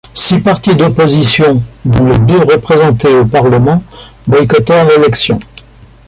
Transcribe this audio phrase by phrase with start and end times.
[0.15, 3.83] Six partis d'opposition, dont les deux représentés au Parlement,
[4.25, 5.37] boycottèrent l'élection.